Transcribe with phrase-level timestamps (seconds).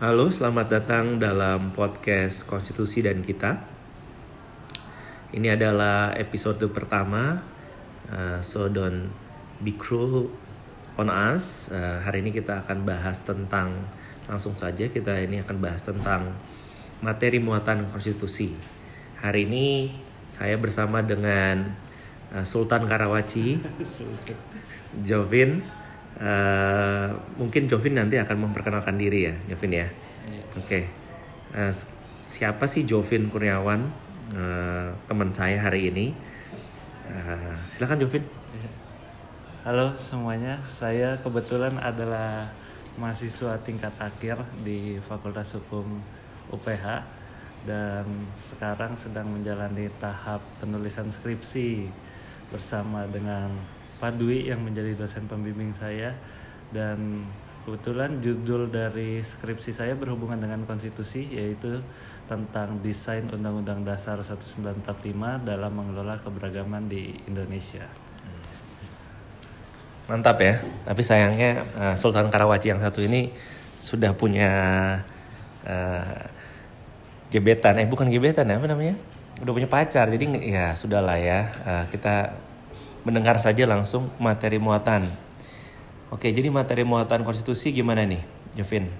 [0.00, 3.60] Halo, selamat datang dalam podcast Konstitusi dan Kita.
[5.36, 7.44] Ini adalah episode pertama,
[8.08, 9.12] uh, so don't
[9.60, 10.32] be cruel
[10.96, 11.68] on us.
[11.68, 13.76] Uh, hari ini kita akan bahas tentang,
[14.24, 16.32] langsung saja kita ini akan bahas tentang
[17.04, 18.56] materi muatan konstitusi.
[19.20, 20.00] Hari ini
[20.32, 21.76] saya bersama dengan
[22.32, 23.60] uh, Sultan Karawaci,
[25.04, 25.60] Jovin,
[26.18, 29.88] Uh, mungkin Jovin nanti akan memperkenalkan diri ya, Jovin ya.
[30.26, 30.42] Iya.
[30.58, 30.66] Oke.
[30.66, 30.82] Okay.
[31.54, 31.72] Uh,
[32.26, 33.86] siapa sih Jovin Kurniawan?
[34.34, 36.14] Uh, teman saya hari ini.
[37.06, 38.24] Uh, silakan Jovin.
[39.60, 42.48] Halo semuanya, saya kebetulan adalah
[42.96, 46.00] mahasiswa tingkat akhir di Fakultas Hukum
[46.48, 47.04] UPH
[47.68, 48.08] dan
[48.40, 51.92] sekarang sedang menjalani tahap penulisan skripsi
[52.48, 53.52] bersama dengan
[54.00, 56.16] Pak Dwi yang menjadi dosen pembimbing saya
[56.72, 57.28] dan
[57.68, 61.84] kebetulan judul dari skripsi saya berhubungan dengan konstitusi yaitu
[62.24, 67.84] tentang desain Undang-Undang Dasar 1945 dalam mengelola keberagaman di Indonesia.
[70.08, 70.58] Mantap ya.
[70.88, 73.30] Tapi sayangnya uh, Sultan Karawaci yang satu ini
[73.78, 74.50] sudah punya
[75.62, 76.18] uh,
[77.30, 77.78] gebetan.
[77.78, 78.98] Eh bukan gebetan ya, apa namanya?
[79.38, 80.10] Udah punya pacar.
[80.10, 81.40] Jadi ya sudahlah ya.
[81.62, 82.34] Uh, kita
[83.06, 85.08] mendengar saja langsung materi muatan.
[86.10, 88.20] Oke, jadi materi muatan konstitusi gimana nih,
[88.58, 88.90] Jovin?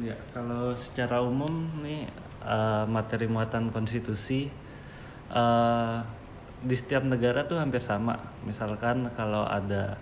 [0.00, 2.08] Ya, kalau secara umum nih
[2.40, 4.48] uh, materi muatan konstitusi
[5.28, 6.00] uh,
[6.64, 8.18] di setiap negara tuh hampir sama.
[8.42, 10.00] Misalkan kalau ada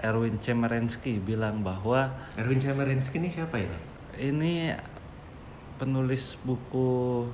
[0.00, 3.78] Erwin Chemerinsky bilang bahwa Erwin Chemerinsky ini siapa ini?
[4.14, 4.52] Ini
[5.76, 7.26] penulis buku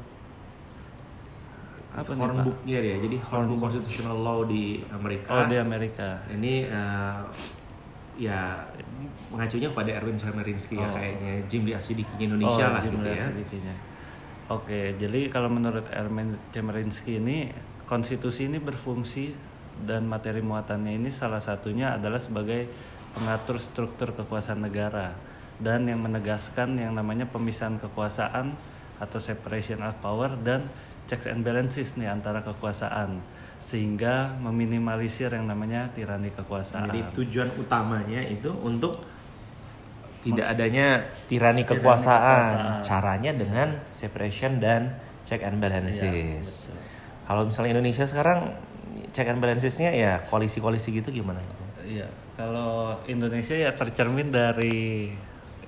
[1.91, 2.97] apa hornbooknya dia.
[3.03, 5.29] Jadi hornbook constitutional law di Amerika.
[5.35, 6.23] Oh di Amerika.
[6.31, 7.23] Ini uh,
[8.21, 8.61] ya
[9.33, 10.93] mengacunya pada Erwin Chemerinsky ya, oh.
[10.93, 11.33] ya kayaknya.
[11.49, 13.25] Jim Lee Asidikinya Indonesia oh, lah Jim gitu Lee ya.
[13.25, 13.75] Asidikinya.
[14.53, 17.49] oke jadi kalau menurut Erwin Chemerinsky ini
[17.89, 19.33] konstitusi ini berfungsi
[19.81, 22.69] dan materi muatannya ini salah satunya adalah sebagai
[23.17, 25.17] pengatur struktur kekuasaan negara
[25.57, 28.53] dan yang menegaskan yang namanya pemisahan kekuasaan
[29.01, 30.69] atau separation of power dan
[31.11, 33.19] checks and balances nih antara kekuasaan
[33.59, 36.87] sehingga meminimalisir yang namanya tirani kekuasaan.
[36.87, 39.03] Jadi tujuan utamanya itu untuk
[40.23, 42.47] tidak adanya tirani kekuasaan.
[42.47, 42.87] kekuasaan.
[42.87, 44.95] Caranya dengan separation dan
[45.27, 46.71] check and balances.
[46.71, 46.79] Ya,
[47.27, 48.55] Kalau misalnya Indonesia sekarang
[49.11, 51.43] check and balancesnya ya koalisi-koalisi gitu gimana?
[51.83, 52.07] Iya,
[52.39, 55.11] kalau Indonesia ya tercermin dari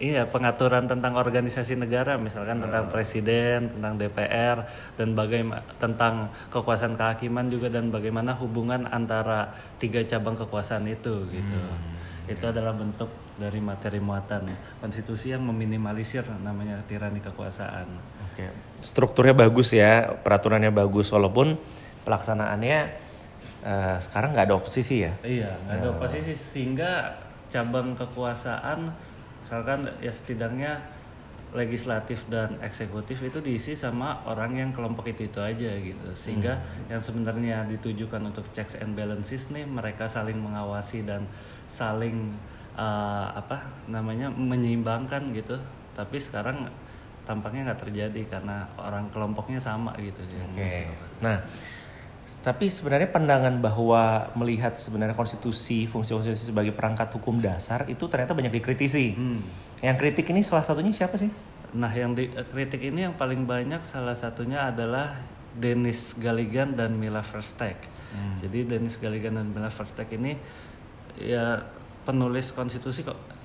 [0.02, 4.66] Iya, pengaturan tentang organisasi negara, misalkan tentang presiden, tentang DPR,
[4.98, 11.54] dan bagaimana tentang kekuasaan kehakiman juga dan bagaimana hubungan antara tiga cabang kekuasaan itu, gitu.
[11.54, 12.26] Hmm.
[12.26, 14.50] Itu adalah bentuk dari materi muatan
[14.82, 17.86] konstitusi yang meminimalisir namanya tirani kekuasaan.
[18.26, 18.50] Oke,
[18.82, 21.54] strukturnya bagus ya, peraturannya bagus, walaupun
[22.02, 22.78] pelaksanaannya
[23.62, 25.14] uh, sekarang nggak ada oposisi ya?
[25.22, 25.94] Iya, nggak ada oh.
[25.94, 27.22] oposisi sehingga
[27.54, 29.11] cabang kekuasaan
[29.52, 30.80] misalkan ya setidaknya
[31.52, 36.88] legislatif dan eksekutif itu diisi sama orang yang kelompok itu itu aja gitu sehingga hmm.
[36.88, 41.28] yang sebenarnya ditujukan untuk checks and balances nih mereka saling mengawasi dan
[41.68, 42.32] saling
[42.80, 43.60] uh, apa
[43.92, 45.60] namanya menyeimbangkan gitu
[45.92, 46.72] tapi sekarang
[47.28, 50.24] tampaknya nggak terjadi karena orang kelompoknya sama gitu
[50.56, 50.88] okay.
[51.20, 51.36] nah
[52.40, 58.32] tapi sebenarnya pandangan bahwa melihat sebenarnya konstitusi, fungsi konstitusi sebagai perangkat hukum dasar itu ternyata
[58.32, 59.12] banyak dikritisi.
[59.14, 59.44] Hmm.
[59.84, 61.28] Yang kritik ini salah satunya siapa sih?
[61.76, 65.20] Nah, yang dikritik ini yang paling banyak salah satunya adalah
[65.52, 67.76] Dennis Galigan dan Mila Verstek.
[68.12, 68.40] Hmm.
[68.40, 70.36] Jadi Dennis Galigan dan Mila Verstek ini
[71.20, 71.60] ya
[72.02, 73.41] penulis konstitusi kok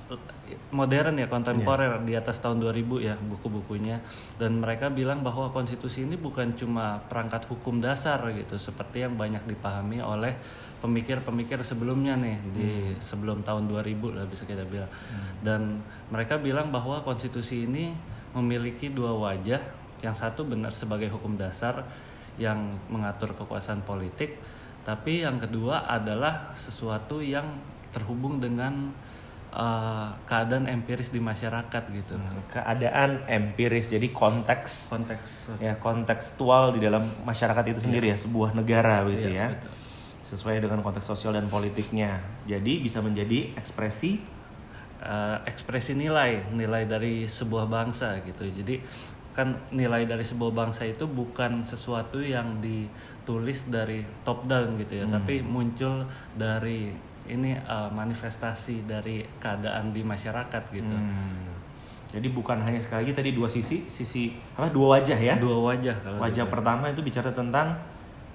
[0.72, 2.04] modern ya kontemporer yeah.
[2.04, 4.00] di atas tahun 2000 ya buku-bukunya
[4.40, 9.44] dan mereka bilang bahwa konstitusi ini bukan cuma perangkat hukum dasar gitu seperti yang banyak
[9.44, 10.36] dipahami oleh
[10.80, 13.04] pemikir-pemikir sebelumnya nih di hmm.
[13.04, 15.44] sebelum tahun 2000 lah bisa kita bilang hmm.
[15.44, 17.92] dan mereka bilang bahwa konstitusi ini
[18.32, 19.60] memiliki dua wajah
[20.06, 21.84] yang satu benar sebagai hukum dasar
[22.38, 24.38] yang mengatur kekuasaan politik
[24.86, 27.44] tapi yang kedua adalah sesuatu yang
[27.92, 28.94] terhubung dengan
[29.58, 32.14] uh, keadaan empiris di masyarakat gitu.
[32.14, 35.22] Hmm, keadaan empiris jadi konteks konteks
[35.58, 39.50] ya kontekstual di dalam masyarakat itu sendiri ya, ya sebuah negara gitu ya.
[39.52, 39.74] Betul.
[40.28, 42.22] Sesuai dengan konteks sosial dan politiknya.
[42.46, 44.20] Jadi bisa menjadi ekspresi
[45.02, 48.44] uh, ekspresi nilai, nilai dari sebuah bangsa gitu.
[48.46, 48.84] Jadi
[49.32, 55.06] kan nilai dari sebuah bangsa itu bukan sesuatu yang ditulis dari top down gitu ya,
[55.06, 55.14] hmm.
[55.14, 56.90] tapi muncul dari
[57.28, 60.96] ini uh, manifestasi dari keadaan di masyarakat gitu.
[60.96, 61.48] Hmm.
[62.08, 65.36] Jadi bukan hanya sekali lagi tadi dua sisi, sisi apa dua wajah ya.
[65.36, 66.54] Dua wajah kalau Wajah gitu.
[66.56, 67.76] pertama itu bicara tentang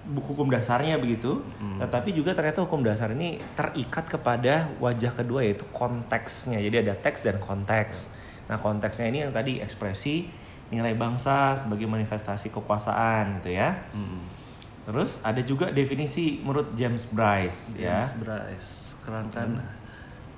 [0.03, 1.41] buku hukum dasarnya begitu,
[1.79, 6.59] tetapi juga ternyata hukum dasar ini terikat kepada wajah kedua yaitu konteksnya.
[6.59, 8.11] Jadi ada teks dan konteks.
[8.51, 10.27] Nah konteksnya ini yang tadi ekspresi
[10.75, 13.79] nilai bangsa sebagai manifestasi kekuasaan gitu ya.
[13.95, 14.42] Hmm.
[14.83, 18.07] Terus ada juga definisi menurut James Bryce ya.
[18.07, 18.71] James Bryce
[19.03, 19.47] kerangka.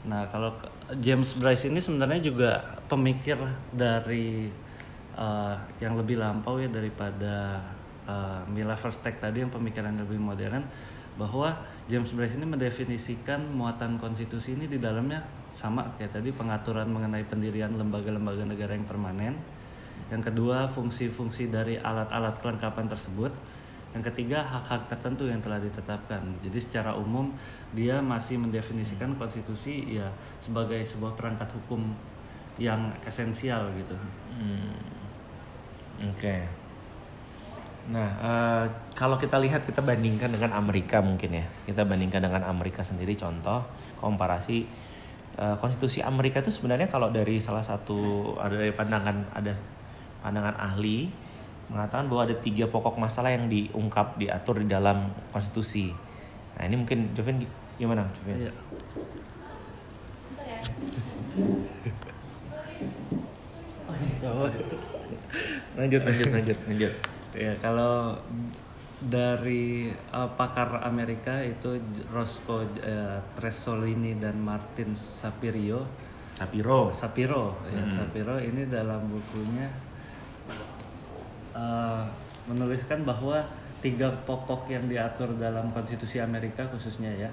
[0.04, 0.52] Nah kalau
[1.00, 3.40] James Bryce ini sebenarnya juga pemikir
[3.72, 4.52] dari
[5.16, 7.64] uh, yang lebih lampau ya daripada
[8.04, 10.60] uh, Mila Versteg tadi yang pemikiran lebih modern
[11.14, 11.54] bahwa
[11.86, 15.22] James Bryce ini mendefinisikan muatan konstitusi ini di dalamnya
[15.54, 19.38] sama kayak tadi pengaturan mengenai pendirian lembaga-lembaga negara yang permanen.
[20.10, 23.30] Yang kedua fungsi-fungsi dari alat-alat kelengkapan tersebut.
[23.94, 26.18] Yang ketiga hak-hak tertentu yang telah ditetapkan.
[26.42, 27.30] Jadi secara umum
[27.70, 30.10] dia masih mendefinisikan konstitusi ya
[30.42, 31.94] sebagai sebuah perangkat hukum
[32.58, 33.94] yang esensial gitu.
[34.34, 34.74] Hmm.
[36.10, 36.42] Oke.
[37.94, 38.64] Nah, eh,
[38.98, 41.46] kalau kita lihat kita bandingkan dengan Amerika mungkin ya.
[41.62, 43.62] Kita bandingkan dengan Amerika sendiri contoh
[44.02, 44.66] komparasi
[45.38, 49.54] eh, konstitusi Amerika itu sebenarnya kalau dari salah satu ada dari pandangan ada
[50.22, 51.23] pandangan ahli
[51.70, 55.92] mengatakan bahwa ada tiga pokok masalah yang diungkap diatur di dalam konstitusi.
[56.54, 57.42] Nah, ini mungkin Jovin
[57.80, 58.06] gimana?
[58.20, 58.48] Jovin?
[58.48, 58.52] Iya.
[65.74, 66.92] Lanjut, lanjut, lanjut, lanjut.
[67.34, 68.14] Ya kalau
[69.04, 71.76] dari uh, pakar Amerika itu
[72.08, 75.84] Roscoe uh, Tresolini dan Martin Sapirio
[76.32, 76.88] Sapiro.
[76.94, 79.68] Sapiro ya Sapiro ini dalam bukunya
[81.54, 82.04] uh,
[82.50, 83.40] menuliskan bahwa
[83.80, 87.30] tiga pokok yang diatur dalam konstitusi Amerika khususnya ya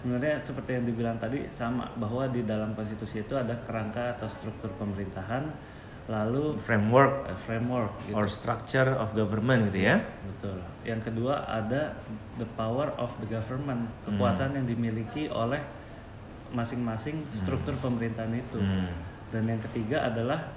[0.00, 4.70] sebenarnya seperti yang dibilang tadi sama bahwa di dalam konstitusi itu ada kerangka atau struktur
[4.76, 5.48] pemerintahan
[6.06, 8.14] lalu framework uh, framework gitu.
[8.14, 9.98] or structure of government gitu ya.
[10.22, 10.58] Betul.
[10.86, 11.98] Yang kedua ada
[12.38, 15.58] the power of the government, kekuasaan yang dimiliki oleh
[16.54, 18.58] masing-masing struktur pemerintahan itu.
[18.62, 18.94] Hmm.
[19.34, 20.54] Dan yang ketiga adalah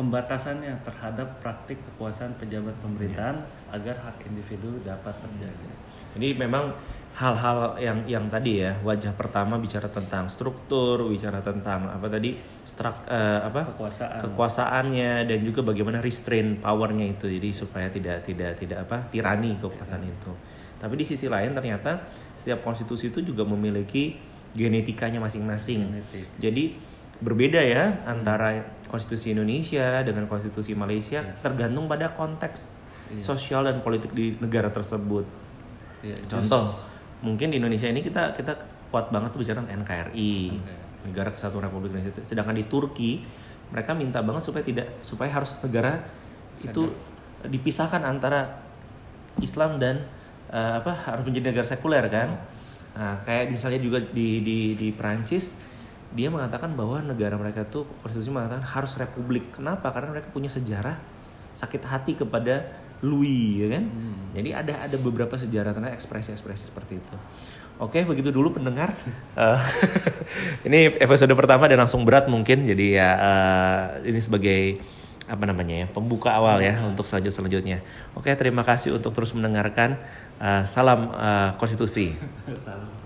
[0.00, 3.36] pembatasannya terhadap praktik kekuasaan pejabat pemerintahan
[3.68, 5.72] agar hak individu dapat terjaga.
[6.16, 6.72] Jadi memang
[7.20, 12.32] hal-hal yang yang tadi ya wajah pertama bicara tentang struktur, bicara tentang apa tadi
[12.64, 14.20] strak eh, apa Kekuasaan.
[14.24, 20.00] kekuasaannya dan juga bagaimana restrain powernya itu jadi supaya tidak tidak tidak apa tirani kekuasaan
[20.00, 20.32] itu.
[20.80, 24.16] Tapi di sisi lain ternyata setiap konstitusi itu juga memiliki
[24.56, 25.92] genetikanya masing-masing.
[25.92, 26.26] Genetik.
[26.40, 26.64] Jadi
[27.20, 32.80] berbeda ya antara konstitusi Indonesia dengan konstitusi Malaysia tergantung pada konteks
[33.18, 35.26] sosial dan politik di negara tersebut.
[36.00, 36.78] Ya, Contoh,
[37.20, 38.54] mungkin di Indonesia ini kita kita
[38.90, 40.34] kuat banget tuh bicara tentang NKRI,
[41.10, 42.22] Negara Kesatuan Republik Indonesia.
[42.22, 43.22] Sedangkan di Turki
[43.70, 46.02] mereka minta banget supaya tidak supaya harus negara
[46.62, 46.90] itu
[47.46, 48.62] dipisahkan antara
[49.38, 50.06] Islam dan
[50.50, 52.28] eh, apa harus menjadi negara sekuler kan.
[52.90, 55.54] Nah, kayak misalnya juga di di di Prancis
[56.10, 59.54] dia mengatakan bahwa negara mereka tuh konstitusi mengatakan harus republik.
[59.54, 59.94] Kenapa?
[59.94, 60.98] Karena mereka punya sejarah
[61.54, 62.66] sakit hati kepada
[63.00, 63.84] Louis ya kan.
[64.36, 67.16] Jadi ada ada beberapa sejarah tentang ekspresi-ekspresi seperti itu.
[67.80, 68.92] Oke, begitu dulu pendengar.
[69.40, 69.60] Eh,
[70.68, 72.68] ini episode pertama dan langsung berat mungkin.
[72.68, 74.76] Jadi ya eh, ini sebagai
[75.30, 77.80] apa namanya ya pembuka awal ya untuk selanjut selanjutnya.
[78.12, 79.96] Oke, terima kasih untuk terus mendengarkan.
[80.36, 82.12] Eh, salam eh, konstitusi.
[82.68, 82.99] Salam.